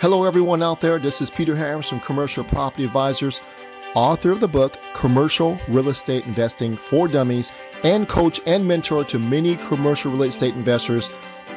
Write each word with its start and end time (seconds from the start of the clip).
Hello, 0.00 0.24
everyone 0.24 0.62
out 0.62 0.80
there. 0.80 0.98
This 0.98 1.20
is 1.20 1.28
Peter 1.28 1.54
Harris 1.54 1.90
from 1.90 2.00
Commercial 2.00 2.42
Property 2.42 2.86
Advisors, 2.86 3.42
author 3.94 4.30
of 4.30 4.40
the 4.40 4.48
book 4.48 4.78
Commercial 4.94 5.60
Real 5.68 5.90
Estate 5.90 6.24
Investing 6.24 6.74
for 6.74 7.06
Dummies, 7.06 7.52
and 7.84 8.08
coach 8.08 8.40
and 8.46 8.66
mentor 8.66 9.04
to 9.04 9.18
many 9.18 9.56
commercial 9.56 10.10
real 10.10 10.22
estate 10.22 10.54
investors 10.54 11.10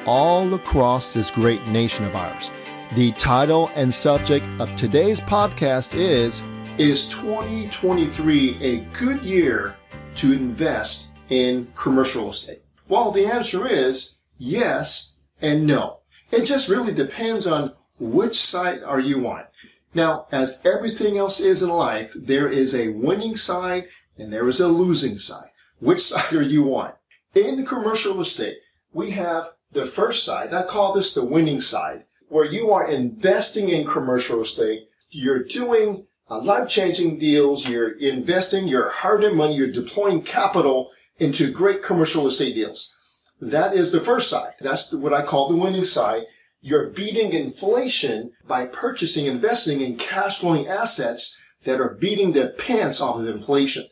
all 0.05 0.53
across 0.55 1.13
this 1.13 1.31
great 1.31 1.65
nation 1.67 2.03
of 2.03 2.17
ours. 2.17 2.51
The 2.95 3.13
title 3.13 3.71
and 3.75 3.95
subject 3.95 4.45
of 4.59 4.75
today's 4.75 5.21
podcast 5.21 5.97
is 5.97 6.43
Is 6.77 7.07
2023 7.21 8.57
a 8.61 8.79
good 8.91 9.23
year 9.23 9.77
to 10.15 10.33
invest 10.33 11.15
in 11.29 11.69
commercial 11.77 12.23
real 12.23 12.31
estate? 12.31 12.61
Well, 12.89 13.11
the 13.11 13.25
answer 13.25 13.65
is 13.65 14.19
yes 14.37 15.15
and 15.41 15.65
no. 15.65 15.99
It 16.29 16.43
just 16.43 16.67
really 16.67 16.93
depends 16.93 17.47
on 17.47 17.73
which 17.99 18.35
side 18.35 18.83
are 18.83 18.99
you 18.99 19.27
on. 19.27 19.45
Now, 19.93 20.27
as 20.31 20.65
everything 20.65 21.17
else 21.17 21.39
is 21.39 21.61
in 21.61 21.69
life, 21.69 22.13
there 22.13 22.47
is 22.47 22.73
a 22.73 22.89
winning 22.89 23.35
side 23.35 23.87
and 24.17 24.31
there 24.31 24.47
is 24.47 24.59
a 24.59 24.67
losing 24.67 25.17
side. 25.17 25.49
Which 25.79 26.01
side 26.11 26.33
are 26.33 26.41
you 26.41 26.75
on? 26.75 26.93
In 27.35 27.65
commercial 27.65 28.19
estate, 28.21 28.57
we 28.91 29.11
have 29.11 29.45
the 29.71 29.83
first 29.83 30.23
side. 30.23 30.53
I 30.53 30.63
call 30.63 30.93
this 30.93 31.13
the 31.13 31.25
winning 31.25 31.59
side, 31.59 32.05
where 32.29 32.45
you 32.45 32.71
are 32.71 32.87
investing 32.87 33.69
in 33.69 33.85
commercial 33.85 34.41
estate. 34.41 34.87
You're 35.09 35.43
doing 35.43 36.05
uh, 36.29 36.41
life-changing 36.41 37.19
deals. 37.19 37.67
You're 37.67 37.97
investing 37.97 38.67
your 38.67 38.89
hard-earned 38.89 39.37
money. 39.37 39.55
You're 39.55 39.71
deploying 39.71 40.21
capital 40.21 40.91
into 41.17 41.51
great 41.51 41.81
commercial 41.81 42.27
estate 42.27 42.53
deals. 42.53 42.95
That 43.39 43.73
is 43.73 43.91
the 43.91 43.99
first 43.99 44.29
side. 44.29 44.53
That's 44.61 44.93
what 44.93 45.13
I 45.13 45.23
call 45.23 45.49
the 45.49 45.61
winning 45.61 45.85
side. 45.85 46.23
You're 46.65 46.91
beating 46.91 47.33
inflation 47.33 48.31
by 48.47 48.67
purchasing, 48.67 49.25
investing 49.25 49.81
in 49.81 49.97
cash 49.97 50.39
flowing 50.39 50.65
assets 50.65 51.37
that 51.65 51.81
are 51.81 51.97
beating 51.99 52.31
the 52.31 52.55
pants 52.57 53.01
off 53.01 53.19
of 53.19 53.27
inflation. 53.27 53.83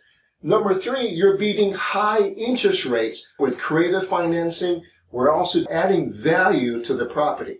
Number 0.41 0.73
three, 0.73 1.09
you're 1.09 1.37
beating 1.37 1.73
high 1.73 2.29
interest 2.29 2.85
rates 2.85 3.33
with 3.37 3.59
creative 3.59 4.07
financing. 4.07 4.83
We're 5.11 5.29
also 5.29 5.69
adding 5.69 6.13
value 6.13 6.81
to 6.83 6.93
the 6.93 7.05
property. 7.05 7.57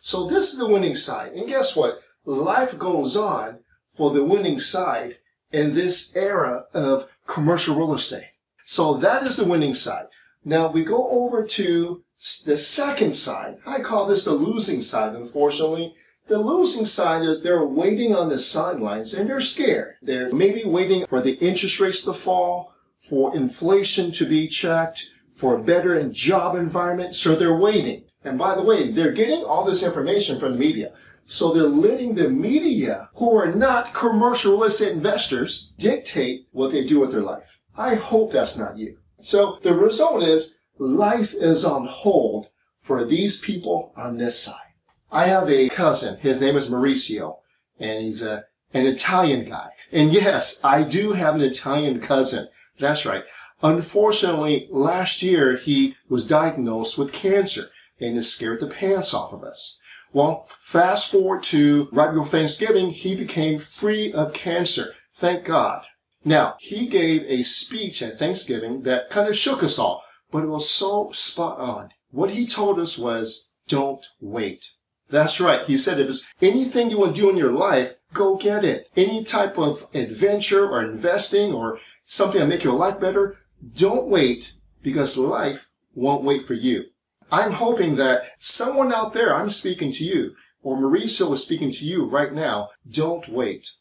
So 0.00 0.26
this 0.26 0.54
is 0.54 0.58
the 0.58 0.72
winning 0.72 0.94
side. 0.94 1.32
And 1.32 1.46
guess 1.46 1.76
what? 1.76 1.98
Life 2.24 2.78
goes 2.78 3.18
on 3.18 3.60
for 3.90 4.12
the 4.12 4.24
winning 4.24 4.58
side 4.58 5.16
in 5.52 5.74
this 5.74 6.16
era 6.16 6.64
of 6.72 7.10
commercial 7.26 7.76
real 7.76 7.92
estate. 7.92 8.30
So 8.64 8.94
that 8.94 9.24
is 9.24 9.36
the 9.36 9.44
winning 9.44 9.74
side. 9.74 10.06
Now 10.42 10.68
we 10.68 10.84
go 10.84 11.06
over 11.10 11.46
to 11.46 12.03
the 12.46 12.56
second 12.56 13.14
side, 13.14 13.58
I 13.66 13.80
call 13.80 14.06
this 14.06 14.24
the 14.24 14.32
losing 14.32 14.80
side, 14.80 15.14
unfortunately. 15.14 15.94
The 16.26 16.38
losing 16.38 16.86
side 16.86 17.22
is 17.22 17.42
they're 17.42 17.66
waiting 17.66 18.14
on 18.14 18.30
the 18.30 18.38
sidelines 18.38 19.12
and 19.12 19.28
they're 19.28 19.40
scared. 19.40 19.96
They're 20.00 20.32
maybe 20.32 20.62
waiting 20.64 21.04
for 21.04 21.20
the 21.20 21.34
interest 21.34 21.80
rates 21.80 22.02
to 22.04 22.14
fall, 22.14 22.72
for 22.96 23.36
inflation 23.36 24.10
to 24.12 24.24
be 24.24 24.48
checked, 24.48 25.10
for 25.28 25.56
a 25.56 25.62
better 25.62 26.02
job 26.08 26.56
environment. 26.56 27.14
So 27.14 27.34
they're 27.34 27.54
waiting. 27.54 28.04
And 28.24 28.38
by 28.38 28.54
the 28.54 28.62
way, 28.62 28.90
they're 28.90 29.12
getting 29.12 29.44
all 29.44 29.64
this 29.66 29.84
information 29.84 30.40
from 30.40 30.52
the 30.52 30.58
media. 30.58 30.94
So 31.26 31.52
they're 31.52 31.68
letting 31.68 32.14
the 32.14 32.30
media, 32.30 33.10
who 33.16 33.36
are 33.36 33.54
not 33.54 33.92
commercial 33.92 34.52
real 34.52 34.64
estate 34.64 34.92
investors, 34.92 35.74
dictate 35.78 36.46
what 36.52 36.72
they 36.72 36.86
do 36.86 37.00
with 37.00 37.12
their 37.12 37.20
life. 37.20 37.60
I 37.76 37.96
hope 37.96 38.32
that's 38.32 38.58
not 38.58 38.78
you. 38.78 38.96
So 39.20 39.58
the 39.62 39.74
result 39.74 40.22
is 40.22 40.62
life 40.78 41.34
is 41.34 41.64
on 41.64 41.86
hold 41.86 42.48
for 42.76 43.04
these 43.04 43.40
people 43.40 43.92
on 43.96 44.18
this 44.18 44.38
side. 44.38 44.74
I 45.10 45.26
have 45.26 45.48
a 45.48 45.68
cousin. 45.68 46.18
His 46.18 46.40
name 46.40 46.56
is 46.56 46.68
Mauricio 46.68 47.38
and 47.78 48.02
he's 48.02 48.22
a, 48.22 48.44
an 48.72 48.86
Italian 48.86 49.44
guy. 49.44 49.68
And 49.92 50.12
yes, 50.12 50.60
I 50.64 50.82
do 50.82 51.12
have 51.12 51.34
an 51.36 51.40
Italian 51.40 52.00
cousin. 52.00 52.48
That's 52.78 53.06
right. 53.06 53.24
Unfortunately, 53.62 54.68
last 54.70 55.22
year 55.22 55.56
he 55.56 55.96
was 56.08 56.26
diagnosed 56.26 56.98
with 56.98 57.12
cancer 57.12 57.70
and 58.00 58.18
it 58.18 58.24
scared 58.24 58.60
the 58.60 58.66
pants 58.66 59.14
off 59.14 59.32
of 59.32 59.42
us. 59.42 59.78
Well, 60.12 60.46
fast 60.48 61.10
forward 61.10 61.42
to 61.44 61.88
right 61.92 62.10
before 62.12 62.26
Thanksgiving, 62.26 62.90
he 62.90 63.16
became 63.16 63.58
free 63.58 64.12
of 64.12 64.32
cancer. 64.32 64.94
Thank 65.12 65.44
God. 65.44 65.84
Now, 66.24 66.56
he 66.58 66.86
gave 66.86 67.22
a 67.24 67.42
speech 67.42 68.02
at 68.02 68.14
Thanksgiving 68.14 68.82
that 68.82 69.10
kind 69.10 69.28
of 69.28 69.36
shook 69.36 69.62
us 69.62 69.78
all 69.78 70.02
but 70.30 70.44
it 70.44 70.48
was 70.48 70.68
so 70.68 71.10
spot 71.12 71.58
on. 71.58 71.90
What 72.10 72.30
he 72.30 72.46
told 72.46 72.78
us 72.78 72.98
was, 72.98 73.50
don't 73.66 74.04
wait. 74.20 74.72
That's 75.08 75.40
right. 75.40 75.64
He 75.64 75.76
said, 75.76 76.00
if 76.00 76.08
it's 76.08 76.32
anything 76.40 76.90
you 76.90 76.98
want 76.98 77.14
to 77.16 77.22
do 77.22 77.30
in 77.30 77.36
your 77.36 77.52
life, 77.52 77.94
go 78.12 78.36
get 78.36 78.64
it. 78.64 78.88
Any 78.96 79.24
type 79.24 79.58
of 79.58 79.86
adventure 79.94 80.68
or 80.68 80.82
investing 80.82 81.52
or 81.52 81.78
something 82.04 82.40
that 82.40 82.46
make 82.46 82.64
your 82.64 82.74
life 82.74 83.00
better, 83.00 83.36
don't 83.76 84.08
wait 84.08 84.54
because 84.82 85.16
life 85.18 85.70
won't 85.94 86.24
wait 86.24 86.42
for 86.42 86.54
you. 86.54 86.84
I'm 87.30 87.52
hoping 87.52 87.96
that 87.96 88.22
someone 88.38 88.92
out 88.92 89.12
there, 89.12 89.34
I'm 89.34 89.50
speaking 89.50 89.90
to 89.92 90.04
you, 90.04 90.34
or 90.62 90.76
Mauricio 90.76 91.32
is 91.32 91.44
speaking 91.44 91.70
to 91.70 91.84
you 91.84 92.08
right 92.08 92.32
now, 92.32 92.70
don't 92.88 93.28
wait. 93.28 93.72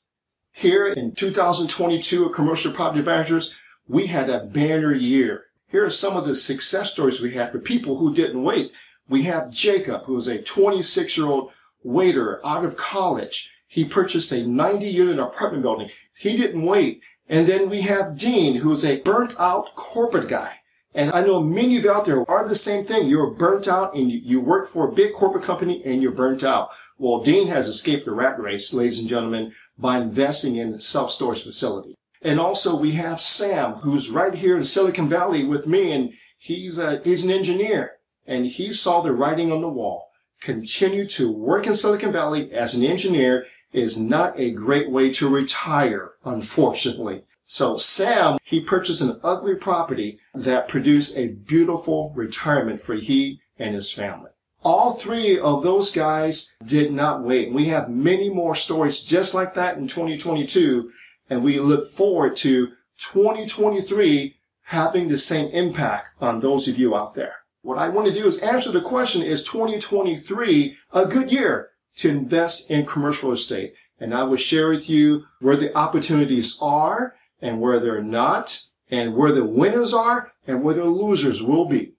Here 0.52 0.88
in 0.88 1.14
2022 1.14 2.28
at 2.28 2.34
Commercial 2.34 2.74
Property 2.74 3.00
Advisors, 3.00 3.58
we 3.88 4.08
had 4.08 4.30
a 4.30 4.46
banner 4.46 4.94
year. 4.94 5.46
Here 5.73 5.84
are 5.84 5.89
some 5.89 6.16
of 6.16 6.25
the 6.25 6.35
success 6.35 6.94
stories 6.94 7.19
we 7.19 7.31
had 7.31 7.51
for 7.51 7.57
people 7.57 7.97
who 7.97 8.13
didn't 8.13 8.44
wait. 8.44 8.73
We 9.09 9.23
have 9.23 9.50
Jacob, 9.50 10.06
who 10.06 10.16
is 10.17 10.28
a 10.28 10.39
26 10.39 11.17
year 11.17 11.25
old 11.25 11.51
waiter 11.84 12.39
out 12.45 12.63
of 12.63 12.78
college. 12.78 13.51
He 13.66 13.84
purchased 13.84 14.31
a 14.31 14.45
90 14.45 14.85
unit 14.85 15.17
apartment 15.17 15.63
building. 15.63 15.89
He 16.16 16.38
didn't 16.38 16.67
wait. 16.67 17.03
And 17.28 17.47
then 17.47 17.72
we 17.72 17.81
have 17.81 18.16
Dean, 18.16 18.57
who's 18.57 18.85
a 18.85 19.01
burnt 19.01 19.34
out 19.39 19.73
corporate 19.73 20.29
guy. 20.29 20.57
And 20.94 21.11
I 21.11 21.25
know 21.25 21.41
many 21.41 21.75
of 21.78 21.85
you 21.85 21.91
out 21.91 22.05
there 22.05 22.23
are 22.29 22.47
the 22.47 22.53
same 22.53 22.85
thing. 22.85 23.07
You're 23.07 23.31
burnt 23.31 23.67
out 23.67 23.95
and 23.95 24.11
you 24.11 24.41
work 24.41 24.67
for 24.67 24.88
a 24.88 24.94
big 24.94 25.13
corporate 25.13 25.44
company 25.44 25.84
and 25.84 26.03
you're 26.03 26.11
burnt 26.11 26.44
out. 26.44 26.69
Well, 27.00 27.23
Dean 27.23 27.47
has 27.47 27.67
escaped 27.67 28.05
the 28.05 28.13
rat 28.13 28.40
race, 28.40 28.75
ladies 28.75 29.00
and 29.00 29.09
gentlemen, 29.09 29.53
by 29.79 29.97
investing 29.97 30.55
in 30.55 30.79
self-storage 30.79 31.41
facility. 31.41 31.95
And 32.23 32.39
also 32.39 32.79
we 32.79 32.91
have 32.91 33.19
Sam, 33.19 33.73
who's 33.73 34.09
right 34.09 34.34
here 34.34 34.57
in 34.57 34.63
Silicon 34.63 35.09
Valley 35.09 35.44
with 35.44 35.67
me, 35.67 35.91
and 35.91 36.13
he's 36.38 36.79
a, 36.79 37.01
he's 37.03 37.25
an 37.25 37.31
engineer, 37.31 37.97
and 38.25 38.45
he 38.45 38.72
saw 38.72 39.01
the 39.01 39.11
writing 39.11 39.51
on 39.51 39.61
the 39.61 39.69
wall. 39.69 40.09
Continue 40.41 41.06
to 41.07 41.31
work 41.31 41.67
in 41.67 41.75
Silicon 41.75 42.11
Valley 42.11 42.51
as 42.51 42.75
an 42.75 42.84
engineer 42.84 43.45
is 43.73 44.00
not 44.00 44.39
a 44.39 44.51
great 44.51 44.89
way 44.89 45.11
to 45.11 45.28
retire, 45.28 46.11
unfortunately. 46.23 47.23
So 47.44 47.78
Sam, 47.78 48.38
he 48.44 48.61
purchased 48.61 49.01
an 49.01 49.19
ugly 49.23 49.55
property 49.55 50.19
that 50.34 50.67
produced 50.67 51.17
a 51.17 51.34
beautiful 51.34 52.13
retirement 52.16 52.79
for 52.79 52.95
he 52.95 53.41
and 53.57 53.75
his 53.75 53.91
family. 53.91 54.31
All 54.63 54.94
three 54.94 55.38
of 55.38 55.61
those 55.61 55.94
guys 55.94 56.55
did 56.66 56.94
not 56.94 57.23
wait. 57.23 57.51
We 57.51 57.66
have 57.66 57.90
many 57.90 58.29
more 58.29 58.55
stories 58.55 59.03
just 59.03 59.34
like 59.34 59.55
that 59.55 59.78
in 59.78 59.88
2022 59.88 60.90
and 61.29 61.44
we 61.44 61.59
look 61.59 61.88
forward 61.88 62.35
to 62.38 62.67
2023 62.97 64.35
having 64.63 65.07
the 65.07 65.17
same 65.17 65.50
impact 65.50 66.09
on 66.22 66.39
those 66.39 66.67
of 66.67 66.78
you 66.78 66.95
out 66.95 67.16
there. 67.16 67.35
What 67.61 67.78
I 67.78 67.89
want 67.89 68.07
to 68.07 68.13
do 68.13 68.25
is 68.25 68.39
answer 68.39 68.72
the 68.72 68.81
question, 68.81 69.22
is 69.22 69.44
2023 69.44 70.78
a 70.94 71.06
good 71.06 71.31
year 71.31 71.69
to 71.97 72.09
invest 72.09 72.69
in 72.69 72.85
commercial 72.85 73.31
estate? 73.31 73.75
And 74.00 74.13
I 74.13 74.23
will 74.23 74.38
share 74.38 74.69
with 74.69 74.89
you 74.89 75.25
where 75.39 75.56
the 75.56 75.75
opportunities 75.78 76.59
are 76.61 77.16
and 77.41 77.61
where 77.61 77.79
they're 77.79 78.03
not 78.03 78.63
and 78.91 79.16
where 79.16 79.31
the 79.31 79.45
winners 79.45 79.94
are 79.94 80.34
and 80.45 80.61
where 80.61 80.75
the 80.75 80.85
losers 80.85 81.41
will 81.41 81.66
be. 81.66 81.94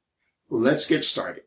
Let's 0.50 0.86
get 0.86 1.02
started. 1.02 1.44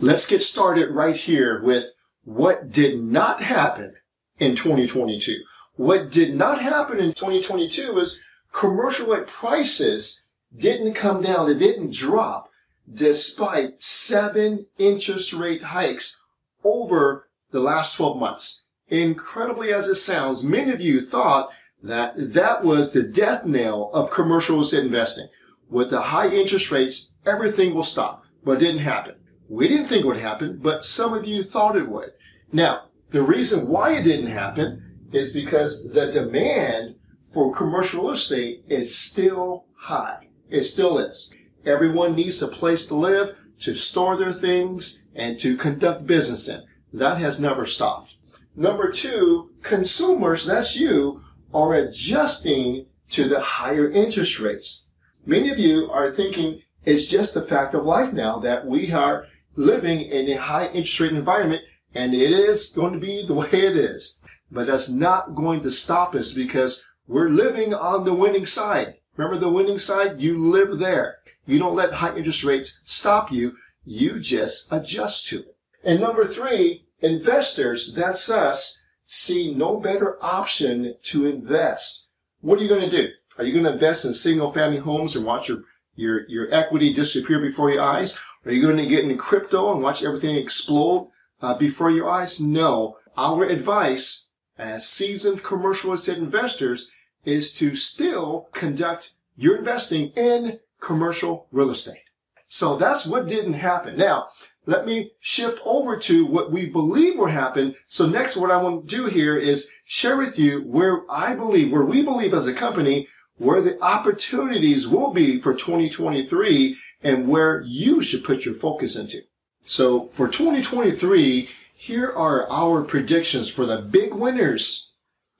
Let's 0.00 0.26
get 0.26 0.42
started 0.42 0.90
right 0.90 1.16
here 1.16 1.62
with 1.62 1.92
what 2.24 2.70
did 2.70 2.98
not 2.98 3.42
happen 3.42 3.94
in 4.38 4.56
2022. 4.56 5.42
What 5.76 6.10
did 6.10 6.34
not 6.34 6.60
happen 6.60 6.98
in 6.98 7.14
2022 7.14 7.98
is 7.98 8.22
commercial 8.52 9.10
rent 9.10 9.26
prices 9.26 10.28
didn't 10.54 10.94
come 10.94 11.22
down. 11.22 11.48
They 11.48 11.58
didn't 11.58 11.94
drop 11.94 12.50
despite 12.92 13.80
seven 13.80 14.66
interest 14.78 15.32
rate 15.32 15.62
hikes 15.62 16.20
over 16.62 17.28
the 17.50 17.60
last 17.60 17.96
12 17.96 18.18
months. 18.18 18.64
Incredibly 18.88 19.72
as 19.72 19.88
it 19.88 19.94
sounds, 19.94 20.44
many 20.44 20.70
of 20.70 20.80
you 20.80 21.00
thought 21.00 21.50
that 21.82 22.14
that 22.16 22.64
was 22.64 22.92
the 22.92 23.02
death 23.02 23.46
knell 23.46 23.90
of 23.94 24.10
commercial 24.10 24.60
estate 24.60 24.84
investing. 24.84 25.28
With 25.70 25.90
the 25.90 26.00
high 26.00 26.28
interest 26.28 26.70
rates, 26.70 27.14
everything 27.24 27.74
will 27.74 27.82
stop, 27.82 28.26
but 28.44 28.58
it 28.58 28.60
didn't 28.60 28.80
happen. 28.82 29.14
We 29.48 29.68
didn't 29.68 29.86
think 29.86 30.04
it 30.04 30.06
would 30.06 30.18
happen, 30.18 30.58
but 30.62 30.84
some 30.84 31.14
of 31.14 31.26
you 31.26 31.42
thought 31.42 31.76
it 31.76 31.88
would. 31.88 32.12
Now, 32.52 32.88
the 33.10 33.22
reason 33.22 33.68
why 33.68 33.94
it 33.94 34.04
didn't 34.04 34.30
happen 34.30 34.91
is 35.12 35.32
because 35.32 35.94
the 35.94 36.10
demand 36.10 36.96
for 37.30 37.52
commercial 37.52 38.02
real 38.02 38.12
estate 38.12 38.64
is 38.68 38.98
still 38.98 39.64
high. 39.74 40.28
It 40.50 40.62
still 40.62 40.98
is. 40.98 41.32
Everyone 41.64 42.14
needs 42.14 42.42
a 42.42 42.48
place 42.48 42.86
to 42.88 42.94
live, 42.94 43.38
to 43.60 43.74
store 43.74 44.16
their 44.16 44.32
things, 44.32 45.06
and 45.14 45.38
to 45.40 45.56
conduct 45.56 46.06
business 46.06 46.48
in. 46.48 46.62
That 46.92 47.18
has 47.18 47.40
never 47.40 47.64
stopped. 47.64 48.16
Number 48.54 48.90
two, 48.90 49.50
consumers, 49.62 50.46
that's 50.46 50.78
you, 50.78 51.22
are 51.54 51.74
adjusting 51.74 52.86
to 53.10 53.28
the 53.28 53.40
higher 53.40 53.88
interest 53.90 54.40
rates. 54.40 54.90
Many 55.24 55.50
of 55.50 55.58
you 55.58 55.90
are 55.90 56.10
thinking 56.10 56.62
it's 56.84 57.10
just 57.10 57.36
a 57.36 57.40
fact 57.40 57.74
of 57.74 57.84
life 57.84 58.12
now 58.12 58.38
that 58.38 58.66
we 58.66 58.92
are 58.92 59.26
living 59.54 60.00
in 60.00 60.28
a 60.30 60.40
high 60.40 60.66
interest 60.68 61.00
rate 61.00 61.12
environment 61.12 61.62
and 61.94 62.14
it 62.14 62.30
is 62.30 62.72
going 62.72 62.92
to 62.92 62.98
be 62.98 63.24
the 63.26 63.34
way 63.34 63.48
it 63.52 63.76
is. 63.76 64.20
But 64.50 64.66
that's 64.66 64.90
not 64.90 65.34
going 65.34 65.62
to 65.62 65.70
stop 65.70 66.14
us 66.14 66.32
because 66.32 66.84
we're 67.06 67.28
living 67.28 67.74
on 67.74 68.04
the 68.04 68.14
winning 68.14 68.46
side. 68.46 68.96
Remember 69.16 69.38
the 69.38 69.52
winning 69.52 69.78
side? 69.78 70.20
You 70.20 70.38
live 70.38 70.78
there. 70.78 71.18
You 71.46 71.58
don't 71.58 71.74
let 71.74 71.94
high 71.94 72.16
interest 72.16 72.44
rates 72.44 72.80
stop 72.84 73.30
you. 73.30 73.56
You 73.84 74.18
just 74.20 74.72
adjust 74.72 75.26
to 75.26 75.40
it. 75.40 75.56
And 75.84 76.00
number 76.00 76.24
three, 76.24 76.86
investors, 77.00 77.94
that's 77.94 78.30
us, 78.30 78.82
see 79.04 79.54
no 79.54 79.80
better 79.80 80.16
option 80.22 80.94
to 81.02 81.26
invest. 81.26 82.08
What 82.40 82.58
are 82.58 82.62
you 82.62 82.68
going 82.68 82.88
to 82.88 82.96
do? 82.96 83.08
Are 83.38 83.44
you 83.44 83.52
going 83.52 83.64
to 83.64 83.72
invest 83.72 84.04
in 84.04 84.14
single 84.14 84.52
family 84.52 84.78
homes 84.78 85.16
and 85.16 85.26
watch 85.26 85.48
your, 85.48 85.64
your, 85.96 86.28
your 86.28 86.52
equity 86.54 86.92
disappear 86.92 87.40
before 87.40 87.70
your 87.70 87.82
eyes? 87.82 88.20
Are 88.44 88.52
you 88.52 88.62
going 88.62 88.76
to 88.76 88.86
get 88.86 89.04
in 89.04 89.16
crypto 89.16 89.72
and 89.72 89.82
watch 89.82 90.04
everything 90.04 90.36
explode 90.36 91.10
uh, 91.42 91.54
before 91.54 91.90
your 91.90 92.08
eyes? 92.08 92.40
No. 92.40 92.96
Our 93.16 93.44
advice 93.44 94.28
as 94.56 94.88
seasoned 94.88 95.42
commercial 95.42 95.92
estate 95.92 96.18
investors 96.18 96.90
is 97.24 97.52
to 97.58 97.76
still 97.76 98.48
conduct 98.52 99.14
your 99.36 99.56
investing 99.56 100.12
in 100.16 100.60
commercial 100.80 101.48
real 101.52 101.70
estate. 101.70 102.02
So 102.46 102.76
that's 102.76 103.06
what 103.06 103.28
didn't 103.28 103.54
happen. 103.54 103.96
Now, 103.96 104.28
let 104.66 104.86
me 104.86 105.12
shift 105.20 105.60
over 105.64 105.96
to 105.96 106.26
what 106.26 106.52
we 106.52 106.66
believe 106.66 107.18
will 107.18 107.26
happen. 107.26 107.74
So 107.86 108.06
next, 108.06 108.36
what 108.36 108.50
I 108.50 108.62
want 108.62 108.88
to 108.88 108.96
do 108.96 109.06
here 109.06 109.36
is 109.36 109.72
share 109.84 110.16
with 110.16 110.38
you 110.38 110.60
where 110.60 111.02
I 111.10 111.34
believe, 111.34 111.72
where 111.72 111.84
we 111.84 112.02
believe 112.02 112.32
as 112.32 112.46
a 112.46 112.54
company, 112.54 113.08
where 113.36 113.60
the 113.60 113.82
opportunities 113.82 114.86
will 114.86 115.12
be 115.12 115.40
for 115.40 115.54
2023 115.54 116.76
and 117.02 117.28
where 117.28 117.62
you 117.66 118.00
should 118.02 118.22
put 118.22 118.44
your 118.44 118.54
focus 118.54 118.96
into. 118.96 119.18
So 119.64 120.06
for 120.08 120.28
2023, 120.28 121.48
here 121.74 122.10
are 122.10 122.50
our 122.50 122.82
predictions 122.82 123.50
for 123.50 123.66
the 123.66 123.78
big 123.78 124.14
winners 124.14 124.92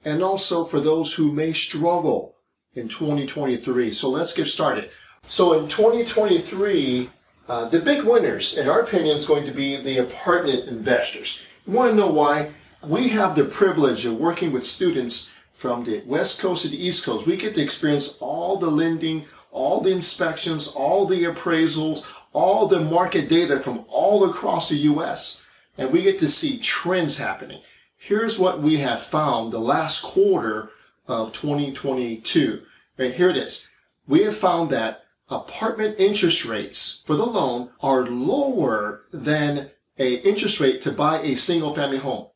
and 0.05 0.23
also 0.23 0.65
for 0.65 0.81
those 0.81 1.15
who 1.15 1.33
may 1.33 1.53
struggle 1.53 2.37
in 2.75 2.89
2023. 2.89 3.91
So 3.91 4.11
let's 4.11 4.37
get 4.37 4.47
started. 4.47 4.91
So 5.27 5.53
in 5.59 5.69
2023, 5.69 7.11
uh, 7.49 7.69
the 7.69 7.81
big 7.81 8.05
winners, 8.05 8.57
in 8.57 8.69
our 8.69 8.81
opinion, 8.81 9.17
is 9.17 9.27
going 9.27 9.45
to 9.47 9.53
be 9.53 9.77
the 9.77 9.99
apartment 9.99 10.69
investors. 10.69 11.53
You 11.67 11.75
want 11.75 11.91
to 11.91 11.97
know 11.97 12.11
why? 12.11 12.51
We 12.85 13.11
have 13.11 13.37
the 13.37 13.45
privilege 13.45 14.05
of 14.07 14.19
working 14.19 14.53
with 14.53 14.65
students 14.65 15.39
from 15.53 15.85
the 15.85 16.03
West 16.07 16.41
Coast 16.41 16.65
to 16.65 16.71
the 16.71 16.85
East 16.85 17.07
Coast. 17.07 17.27
We 17.27 17.37
get 17.37 17.55
to 17.55 17.63
experience 17.63 18.19
all 18.21 18.57
the 18.57 18.71
lending, 18.71 19.27
all 19.53 19.81
the 19.81 19.93
inspections, 19.93 20.75
all 20.77 21.07
the 21.07 21.25
appraisals, 21.25 22.13
all 22.33 22.67
the 22.67 22.81
market 22.81 23.29
data 23.29 23.61
from 23.61 23.85
all 23.89 24.29
across 24.29 24.69
the 24.69 24.77
U.S. 24.77 25.47
And 25.79 25.93
we 25.93 26.03
get 26.03 26.19
to 26.21 26.29
see 26.29 26.59
trends 26.59 27.19
happening. 27.19 27.61
Here's 27.97 28.39
what 28.39 28.61
we 28.61 28.79
have 28.79 29.01
found 29.01 29.53
the 29.53 29.59
last 29.59 30.03
quarter 30.03 30.71
of 31.07 31.33
2022. 31.33 32.63
Right, 32.99 33.15
here 33.15 33.31
it 33.31 33.37
is. 33.37 33.71
We 34.07 34.25
have 34.25 34.37
found 34.37 34.71
that 34.71 35.05
apartment 35.29 35.97
interest 35.99 36.45
rates 36.45 37.03
for 37.07 37.15
the 37.15 37.25
loan 37.25 37.71
are 37.81 38.07
lower 38.07 39.03
than 39.13 39.71
a 39.99 40.15
interest 40.17 40.61
rate 40.61 40.81
to 40.83 40.93
buy 40.93 41.21
a 41.21 41.37
single 41.37 41.75
family 41.75 41.99
home. 41.99 42.29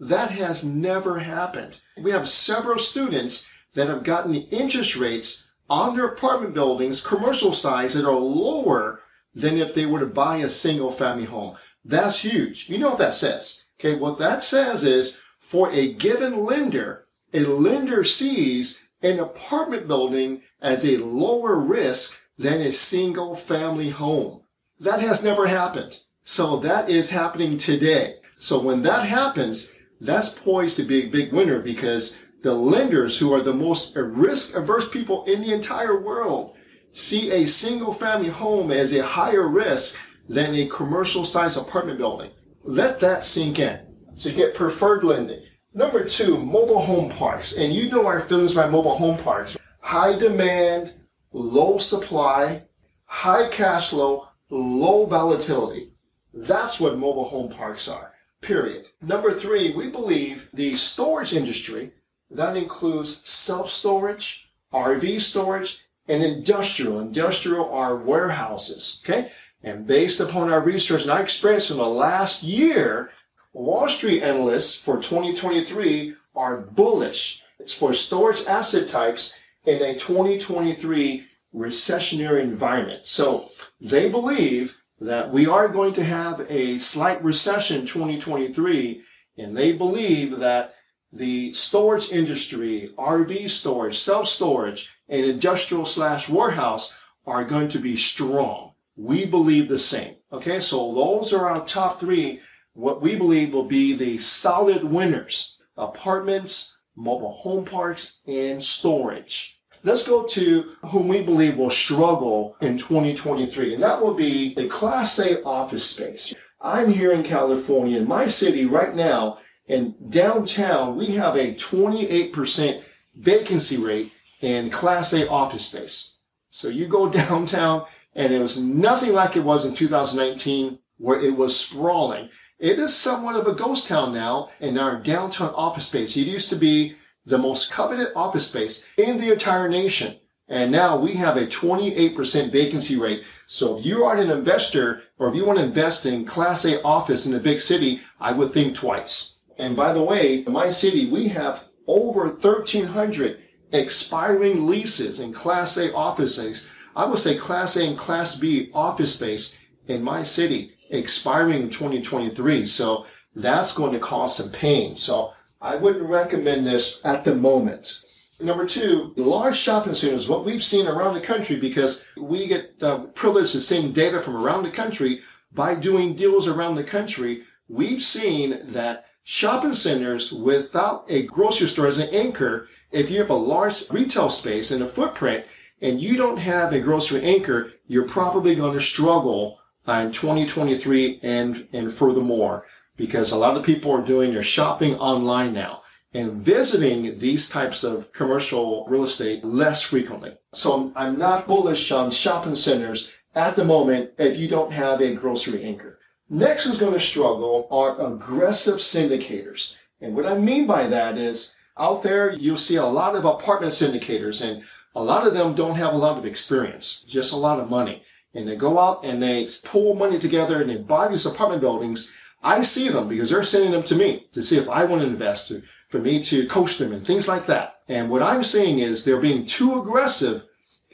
That 0.00 0.32
has 0.32 0.64
never 0.64 1.20
happened. 1.20 1.80
We 1.96 2.10
have 2.10 2.28
several 2.28 2.78
students 2.78 3.50
that 3.74 3.88
have 3.88 4.02
gotten 4.02 4.34
interest 4.34 4.96
rates 4.96 5.50
on 5.70 5.96
their 5.96 6.06
apartment 6.06 6.54
buildings, 6.54 7.06
commercial 7.06 7.52
size, 7.52 7.94
that 7.94 8.04
are 8.04 8.12
lower 8.12 9.00
than 9.34 9.58
if 9.58 9.74
they 9.74 9.86
were 9.86 10.00
to 10.00 10.06
buy 10.06 10.36
a 10.38 10.48
single 10.48 10.90
family 10.90 11.24
home. 11.24 11.56
That's 11.84 12.22
huge. 12.22 12.68
You 12.68 12.78
know 12.78 12.90
what 12.90 12.98
that 12.98 13.14
says? 13.14 13.64
Okay. 13.80 13.96
What 13.96 14.18
that 14.18 14.42
says 14.42 14.84
is 14.84 15.22
for 15.38 15.70
a 15.70 15.92
given 15.92 16.44
lender, 16.44 17.06
a 17.32 17.40
lender 17.40 18.04
sees 18.04 18.88
an 19.02 19.18
apartment 19.18 19.88
building 19.88 20.42
as 20.60 20.84
a 20.84 20.98
lower 20.98 21.58
risk 21.58 22.22
than 22.38 22.60
a 22.60 22.70
single 22.70 23.34
family 23.34 23.90
home. 23.90 24.42
That 24.78 25.00
has 25.00 25.24
never 25.24 25.46
happened. 25.46 26.00
So 26.22 26.56
that 26.58 26.88
is 26.88 27.10
happening 27.10 27.58
today. 27.58 28.16
So 28.38 28.60
when 28.60 28.82
that 28.82 29.04
happens, 29.04 29.78
that's 30.00 30.38
poised 30.38 30.76
to 30.76 30.84
be 30.84 31.04
a 31.04 31.08
big 31.08 31.32
winner 31.32 31.58
because 31.58 32.24
the 32.42 32.54
lenders 32.54 33.18
who 33.18 33.32
are 33.32 33.40
the 33.40 33.52
most 33.52 33.96
risk 33.96 34.56
averse 34.56 34.88
people 34.88 35.24
in 35.24 35.42
the 35.42 35.52
entire 35.52 36.00
world 36.00 36.56
see 36.92 37.30
a 37.32 37.46
single 37.46 37.92
family 37.92 38.28
home 38.28 38.70
as 38.70 38.92
a 38.92 39.02
higher 39.02 39.48
risk 39.48 40.00
than 40.28 40.54
a 40.54 40.66
commercial 40.66 41.24
size 41.24 41.56
apartment 41.56 41.98
building. 41.98 42.30
Let 42.62 43.00
that 43.00 43.24
sink 43.24 43.58
in. 43.58 43.80
So 44.14 44.28
you 44.28 44.36
get 44.36 44.54
preferred 44.54 45.02
lending. 45.02 45.42
Number 45.74 46.04
two, 46.04 46.38
mobile 46.38 46.80
home 46.80 47.10
parks. 47.10 47.56
And 47.56 47.72
you 47.72 47.90
know 47.90 48.06
our 48.06 48.20
feelings 48.20 48.52
about 48.52 48.70
mobile 48.70 48.96
home 48.96 49.18
parks. 49.18 49.58
High 49.80 50.18
demand, 50.18 50.92
low 51.32 51.78
supply, 51.78 52.64
high 53.06 53.48
cash 53.48 53.90
flow, 53.90 54.28
low 54.50 55.06
volatility. 55.06 55.92
That's 56.34 56.78
what 56.78 56.98
mobile 56.98 57.24
home 57.24 57.50
parks 57.50 57.88
are. 57.88 58.12
Period. 58.42 58.86
Number 59.00 59.32
three, 59.32 59.72
we 59.72 59.88
believe 59.88 60.50
the 60.52 60.72
storage 60.74 61.34
industry, 61.34 61.92
that 62.30 62.56
includes 62.56 63.28
self-storage, 63.28 64.50
RV 64.72 65.20
storage, 65.20 65.84
and 66.12 66.22
industrial. 66.22 67.00
Industrial 67.00 67.72
are 67.72 67.96
warehouses. 67.96 69.02
Okay. 69.02 69.30
And 69.62 69.86
based 69.86 70.20
upon 70.20 70.50
our 70.50 70.60
research 70.60 71.02
and 71.02 71.10
our 71.10 71.22
experience 71.22 71.68
from 71.68 71.78
the 71.78 71.88
last 71.88 72.42
year, 72.42 73.10
Wall 73.54 73.88
Street 73.88 74.22
analysts 74.22 74.82
for 74.84 74.96
2023 74.96 76.14
are 76.36 76.58
bullish 76.58 77.42
for 77.78 77.94
storage 77.94 78.42
asset 78.46 78.88
types 78.88 79.40
in 79.64 79.80
a 79.82 79.94
2023 79.94 81.24
recessionary 81.54 82.42
environment. 82.42 83.06
So 83.06 83.48
they 83.80 84.10
believe 84.10 84.82
that 85.00 85.30
we 85.30 85.46
are 85.46 85.68
going 85.68 85.94
to 85.94 86.04
have 86.04 86.44
a 86.50 86.76
slight 86.78 87.22
recession 87.24 87.86
2023 87.86 89.00
and 89.38 89.56
they 89.56 89.72
believe 89.72 90.38
that 90.38 90.74
the 91.12 91.52
storage 91.52 92.10
industry, 92.10 92.88
RV 92.96 93.50
storage, 93.50 93.98
self-storage, 93.98 94.98
and 95.08 95.24
industrial 95.24 95.84
slash 95.84 96.28
warehouse 96.28 96.98
are 97.26 97.44
going 97.44 97.68
to 97.68 97.78
be 97.78 97.96
strong. 97.96 98.72
We 98.96 99.26
believe 99.26 99.68
the 99.68 99.78
same. 99.78 100.16
Okay, 100.32 100.60
so 100.60 100.94
those 100.94 101.32
are 101.32 101.46
our 101.46 101.64
top 101.64 102.00
three, 102.00 102.40
what 102.72 103.02
we 103.02 103.16
believe 103.16 103.52
will 103.52 103.64
be 103.64 103.94
the 103.94 104.16
solid 104.16 104.84
winners. 104.84 105.58
Apartments, 105.76 106.80
mobile 106.96 107.32
home 107.32 107.66
parks, 107.66 108.22
and 108.26 108.62
storage. 108.62 109.60
Let's 109.84 110.08
go 110.08 110.24
to 110.24 110.76
whom 110.86 111.08
we 111.08 111.22
believe 111.22 111.58
will 111.58 111.70
struggle 111.70 112.56
in 112.62 112.78
2023, 112.78 113.74
and 113.74 113.82
that 113.82 114.00
will 114.00 114.14
be 114.14 114.54
the 114.54 114.68
Class 114.68 115.18
A 115.18 115.42
office 115.42 115.84
space. 115.84 116.34
I'm 116.60 116.88
here 116.88 117.12
in 117.12 117.24
California, 117.24 117.98
in 117.98 118.08
my 118.08 118.26
city 118.26 118.64
right 118.64 118.94
now, 118.94 119.38
in 119.72 119.94
downtown, 120.10 120.96
we 120.96 121.06
have 121.12 121.34
a 121.34 121.54
28% 121.54 122.84
vacancy 123.16 123.82
rate 123.82 124.12
in 124.42 124.68
Class 124.68 125.14
A 125.14 125.28
office 125.30 125.66
space. 125.66 126.18
So 126.50 126.68
you 126.68 126.86
go 126.86 127.08
downtown 127.22 127.84
and 128.14 128.34
it 128.34 128.40
was 128.40 128.60
nothing 128.60 129.14
like 129.14 129.34
it 129.34 129.44
was 129.44 129.64
in 129.64 129.74
2019 129.74 130.78
where 130.98 131.18
it 131.20 131.36
was 131.36 131.58
sprawling. 131.58 132.28
It 132.58 132.78
is 132.78 132.94
somewhat 132.94 133.34
of 133.34 133.46
a 133.46 133.54
ghost 133.54 133.88
town 133.88 134.12
now 134.12 134.50
in 134.60 134.78
our 134.78 135.00
downtown 135.00 135.54
office 135.56 135.88
space. 135.88 136.16
It 136.16 136.26
used 136.26 136.50
to 136.50 136.56
be 136.56 136.94
the 137.24 137.38
most 137.38 137.72
coveted 137.72 138.08
office 138.14 138.50
space 138.50 138.92
in 138.98 139.18
the 139.18 139.32
entire 139.32 139.70
nation. 139.70 140.16
And 140.48 140.70
now 140.70 140.98
we 140.98 141.14
have 141.14 141.38
a 141.38 141.46
28% 141.46 142.52
vacancy 142.52 142.98
rate. 143.00 143.24
So 143.46 143.78
if 143.78 143.86
you 143.86 144.04
are 144.04 144.18
an 144.18 144.30
investor 144.30 145.02
or 145.18 145.28
if 145.28 145.34
you 145.34 145.46
want 145.46 145.58
to 145.60 145.64
invest 145.64 146.04
in 146.04 146.26
class 146.26 146.66
A 146.66 146.82
office 146.82 147.26
in 147.26 147.34
a 147.34 147.40
big 147.40 147.58
city, 147.58 148.00
I 148.20 148.32
would 148.32 148.52
think 148.52 148.74
twice. 148.74 149.31
And 149.58 149.76
by 149.76 149.92
the 149.92 150.02
way, 150.02 150.44
in 150.44 150.52
my 150.52 150.70
city, 150.70 151.08
we 151.08 151.28
have 151.28 151.68
over 151.86 152.28
1300 152.28 153.38
expiring 153.72 154.66
leases 154.66 155.20
in 155.20 155.32
class 155.32 155.76
A 155.76 155.94
office 155.94 156.36
space. 156.36 156.72
I 156.94 157.06
would 157.06 157.18
say 157.18 157.36
class 157.36 157.76
A 157.76 157.86
and 157.86 157.96
class 157.96 158.38
B 158.38 158.70
office 158.74 159.14
space 159.14 159.58
in 159.86 160.02
my 160.02 160.22
city 160.22 160.72
expiring 160.90 161.62
in 161.62 161.70
2023. 161.70 162.64
So 162.64 163.06
that's 163.34 163.76
going 163.76 163.92
to 163.92 163.98
cause 163.98 164.36
some 164.36 164.52
pain. 164.52 164.96
So 164.96 165.32
I 165.60 165.76
wouldn't 165.76 166.08
recommend 166.08 166.66
this 166.66 167.04
at 167.04 167.24
the 167.24 167.34
moment. 167.34 168.04
Number 168.40 168.66
two, 168.66 169.14
large 169.16 169.56
shopping 169.56 169.94
centers, 169.94 170.28
what 170.28 170.44
we've 170.44 170.62
seen 170.62 170.88
around 170.88 171.14
the 171.14 171.20
country, 171.20 171.60
because 171.60 172.12
we 172.18 172.48
get 172.48 172.74
uh, 172.82 172.96
the 172.96 172.98
privilege 173.14 173.54
of 173.54 173.62
seeing 173.62 173.92
data 173.92 174.18
from 174.18 174.36
around 174.36 174.64
the 174.64 174.70
country 174.70 175.20
by 175.52 175.76
doing 175.76 176.16
deals 176.16 176.48
around 176.48 176.74
the 176.74 176.84
country. 176.84 177.42
we've 177.68 178.02
seen 178.02 178.58
that 178.64 179.06
shopping 179.22 179.74
centers 179.74 180.32
without 180.32 181.04
a 181.08 181.22
grocery 181.24 181.68
store 181.68 181.86
as 181.86 181.98
an 181.98 182.12
anchor, 182.14 182.68
if 182.90 183.10
you 183.10 183.18
have 183.18 183.30
a 183.30 183.34
large 183.34 183.90
retail 183.90 184.28
space 184.28 184.70
and 184.70 184.82
a 184.82 184.86
footprint 184.86 185.46
and 185.80 186.00
you 186.00 186.16
don't 186.16 186.38
have 186.38 186.72
a 186.72 186.80
grocery 186.80 187.22
anchor, 187.22 187.72
you're 187.86 188.06
probably 188.06 188.54
going 188.54 188.74
to 188.74 188.80
struggle 188.80 189.58
uh, 189.86 190.04
in 190.06 190.12
2023 190.12 191.20
and, 191.22 191.68
and 191.72 191.92
furthermore 191.92 192.64
because 192.96 193.32
a 193.32 193.38
lot 193.38 193.56
of 193.56 193.64
people 193.64 193.90
are 193.90 194.04
doing 194.04 194.32
their 194.32 194.42
shopping 194.42 194.94
online 194.96 195.52
now 195.52 195.82
and 196.14 196.32
visiting 196.32 197.18
these 197.18 197.48
types 197.48 197.82
of 197.82 198.12
commercial 198.12 198.86
real 198.88 199.04
estate 199.04 199.44
less 199.44 199.82
frequently. 199.82 200.36
So 200.52 200.92
I'm 200.94 201.18
not 201.18 201.46
bullish 201.46 201.90
on 201.90 202.10
shopping 202.10 202.54
centers 202.54 203.12
at 203.34 203.56
the 203.56 203.64
moment 203.64 204.12
if 204.18 204.38
you 204.38 204.48
don't 204.48 204.72
have 204.72 205.00
a 205.00 205.14
grocery 205.14 205.64
anchor. 205.64 205.98
Next 206.32 206.64
who's 206.64 206.80
going 206.80 206.94
to 206.94 206.98
struggle 206.98 207.68
are 207.70 208.00
aggressive 208.00 208.76
syndicators. 208.76 209.76
And 210.00 210.16
what 210.16 210.24
I 210.24 210.38
mean 210.38 210.66
by 210.66 210.86
that 210.86 211.18
is 211.18 211.54
out 211.78 212.02
there, 212.02 212.32
you'll 212.32 212.56
see 212.56 212.76
a 212.76 212.86
lot 212.86 213.14
of 213.14 213.26
apartment 213.26 213.74
syndicators 213.74 214.42
and 214.42 214.64
a 214.94 215.04
lot 215.04 215.26
of 215.26 215.34
them 215.34 215.52
don't 215.52 215.76
have 215.76 215.92
a 215.92 215.98
lot 215.98 216.16
of 216.16 216.24
experience, 216.24 217.02
just 217.02 217.34
a 217.34 217.36
lot 217.36 217.60
of 217.60 217.68
money. 217.68 218.02
And 218.32 218.48
they 218.48 218.56
go 218.56 218.78
out 218.78 219.04
and 219.04 219.22
they 219.22 219.46
pull 219.62 219.94
money 219.94 220.18
together 220.18 220.62
and 220.62 220.70
they 220.70 220.78
buy 220.78 221.08
these 221.08 221.26
apartment 221.26 221.60
buildings. 221.60 222.18
I 222.42 222.62
see 222.62 222.88
them 222.88 223.08
because 223.08 223.28
they're 223.28 223.42
sending 223.42 223.72
them 223.72 223.82
to 223.82 223.94
me 223.94 224.28
to 224.32 224.42
see 224.42 224.56
if 224.56 224.70
I 224.70 224.86
want 224.86 225.02
to 225.02 225.08
invest, 225.08 225.48
to, 225.48 225.60
for 225.90 225.98
me 225.98 226.22
to 226.22 226.46
coach 226.46 226.78
them 226.78 226.92
and 226.92 227.06
things 227.06 227.28
like 227.28 227.44
that. 227.44 227.80
And 227.90 228.08
what 228.08 228.22
I'm 228.22 228.42
seeing 228.42 228.78
is 228.78 229.04
they're 229.04 229.20
being 229.20 229.44
too 229.44 229.78
aggressive 229.78 230.46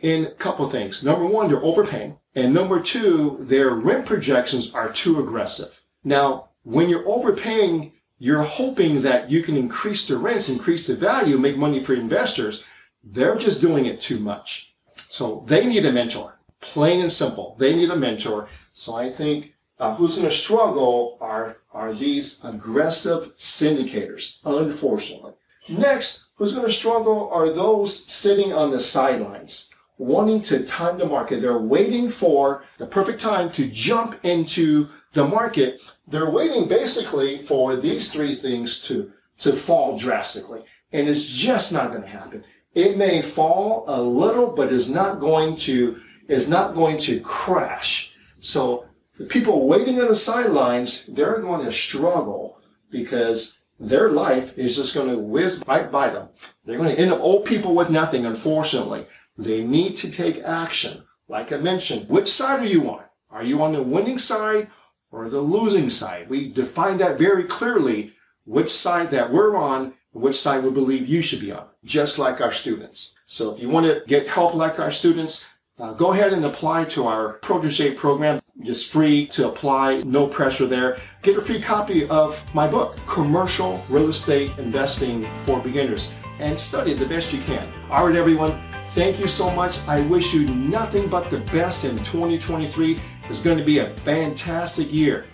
in 0.02 0.26
a 0.26 0.30
couple 0.33 0.66
of 0.66 0.73
things. 0.73 1.04
Number 1.04 1.26
one, 1.26 1.47
they're 1.47 1.62
overpaying. 1.62 2.18
And 2.38 2.54
number 2.54 2.78
two, 2.78 3.38
their 3.40 3.71
rent 3.71 4.07
projections 4.07 4.73
are 4.73 4.92
too 4.92 5.18
aggressive. 5.18 5.80
Now, 6.04 6.50
when 6.62 6.88
you're 6.88 7.09
overpaying, 7.09 7.95
you're 8.16 8.45
hoping 8.45 9.00
that 9.00 9.28
you 9.28 9.42
can 9.42 9.57
increase 9.57 10.07
the 10.07 10.18
rents, 10.18 10.49
increase 10.49 10.87
the 10.87 10.95
value, 10.95 11.37
make 11.37 11.57
money 11.57 11.80
for 11.80 11.95
investors. 11.95 12.64
They're 13.02 13.35
just 13.35 13.61
doing 13.61 13.87
it 13.87 13.99
too 13.99 14.21
much. 14.21 14.73
So 14.95 15.45
they 15.49 15.66
need 15.66 15.85
a 15.85 15.92
mentor. 15.92 16.38
Plain 16.61 17.00
and 17.00 17.11
simple. 17.11 17.57
They 17.59 17.75
need 17.75 17.90
a 17.90 17.97
mentor. 17.97 18.47
So 18.73 18.95
I 18.95 19.11
think 19.11 19.54
uh, 19.80 19.97
who's 19.97 20.16
going 20.16 20.30
to 20.30 20.35
struggle 20.35 21.18
are, 21.21 21.57
are 21.73 21.92
these 21.92 22.45
aggressive 22.45 23.35
syndicators, 23.37 24.38
unfortunately. 24.45 25.33
Next, 25.68 26.30
who's 26.37 26.54
going 26.54 26.66
to 26.66 26.73
struggle 26.73 27.30
are 27.33 27.50
those 27.50 28.04
sitting 28.07 28.52
on 28.52 28.71
the 28.71 28.78
sidelines 28.78 29.67
wanting 29.99 30.40
to 30.40 30.64
time 30.64 30.99
the 30.99 31.07
market. 31.07 31.40
They're 31.40 31.59
waiting 31.59 32.09
for 32.09 32.64
the 32.78 32.87
perfect 32.87 33.21
time 33.21 33.50
to 33.50 33.69
jump 33.69 34.17
into 34.25 34.88
the 35.12 35.25
market. 35.25 35.81
They're 36.07 36.31
waiting 36.31 36.69
basically 36.69 37.37
for 37.37 37.76
these 37.76 38.12
three 38.12 38.35
things 38.35 38.81
to, 38.88 39.12
to 39.38 39.52
fall 39.52 39.99
drastically. 39.99 40.62
And 40.93 41.09
it's 41.09 41.37
just 41.37 41.73
not 41.73 41.90
going 41.90 42.02
to 42.02 42.09
happen. 42.09 42.45
It 42.75 42.97
may 42.97 43.21
fall 43.21 43.85
a 43.88 44.00
little, 44.00 44.52
but 44.52 44.73
is 44.73 44.93
not 44.93 45.19
going 45.19 45.57
to, 45.57 45.97
is 46.28 46.49
not 46.49 46.75
going 46.75 46.99
to 46.99 47.21
crash. 47.21 48.14
So 48.40 48.87
the 49.19 49.25
people 49.25 49.67
waiting 49.67 50.00
on 50.00 50.09
the 50.09 50.14
sidelines, 50.14 51.07
they're 51.07 51.40
going 51.40 51.64
to 51.64 51.73
struggle 51.73 52.61
because 52.90 53.61
their 53.81 54.11
life 54.11 54.57
is 54.57 54.76
just 54.76 54.95
going 54.95 55.09
to 55.09 55.19
whiz 55.19 55.62
right 55.67 55.90
by 55.90 56.09
them. 56.11 56.28
They're 56.64 56.78
going 56.78 56.95
to 56.95 57.00
end 57.00 57.12
up 57.12 57.21
old 57.21 57.45
people 57.45 57.75
with 57.75 57.90
nothing, 57.90 58.26
unfortunately. 58.26 59.07
They 59.38 59.62
need 59.62 59.97
to 59.99 60.11
take 60.11 60.42
action. 60.42 61.04
Like 61.28 61.52
I 61.52 61.59
mentioned, 61.59 62.09
which 62.09 62.26
side 62.26 62.61
are 62.61 62.66
you 62.66 62.90
on? 62.90 63.04
Are 63.30 63.45
you 63.45 63.62
on 63.62 63.73
the 63.73 63.83
winning 63.83 64.18
side 64.18 64.68
or 65.12 65.30
the 65.30 65.40
losing 65.40 65.90
side? 65.90 66.28
We 66.28 66.49
define 66.49 66.97
that 66.99 67.18
very 67.18 67.45
clearly, 67.45 68.12
which 68.45 68.68
side 68.68 69.11
that 69.11 69.30
we're 69.30 69.57
on, 69.57 69.95
which 70.12 70.35
side 70.35 70.64
we 70.64 70.71
believe 70.71 71.07
you 71.07 71.23
should 71.23 71.40
be 71.40 71.52
on, 71.52 71.68
just 71.85 72.18
like 72.18 72.40
our 72.40 72.50
students. 72.50 73.14
So 73.26 73.54
if 73.54 73.62
you 73.62 73.68
want 73.68 73.87
to 73.87 74.02
get 74.09 74.28
help 74.28 74.54
like 74.54 74.80
our 74.80 74.90
students, 74.90 75.54
uh, 75.78 75.92
go 75.92 76.12
ahead 76.12 76.33
and 76.33 76.45
apply 76.45 76.85
to 76.87 77.07
our 77.07 77.35
protege 77.35 77.95
program. 77.95 78.40
Just 78.62 78.90
free 78.90 79.26
to 79.26 79.49
apply, 79.49 80.02
no 80.02 80.26
pressure 80.26 80.66
there. 80.66 80.97
Get 81.23 81.37
a 81.37 81.40
free 81.40 81.61
copy 81.61 82.09
of 82.09 82.52
my 82.52 82.66
book, 82.66 82.97
Commercial 83.07 83.85
Real 83.88 84.09
Estate 84.09 84.50
Investing 84.59 85.33
for 85.33 85.61
Beginners, 85.61 86.12
and 86.40 86.59
study 86.59 86.92
the 86.92 87.07
best 87.07 87.33
you 87.33 87.40
can. 87.42 87.68
All 87.88 88.09
right, 88.09 88.16
everyone. 88.16 88.59
Thank 88.95 89.21
you 89.21 89.26
so 89.26 89.50
much. 89.54 89.87
I 89.87 90.00
wish 90.09 90.35
you 90.35 90.49
nothing 90.54 91.09
but 91.09 91.30
the 91.30 91.40
best 91.52 91.85
in 91.85 91.97
2023. 91.99 92.99
It's 93.25 93.42
going 93.42 93.59
to 93.59 93.64
be 93.64 93.78
a 93.78 93.85
fantastic 93.85 94.92
year. 94.92 95.26